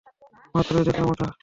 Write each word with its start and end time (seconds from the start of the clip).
মাত্রই 0.55 0.85
দেখলাম 0.87 1.07
ওটা। 1.11 1.27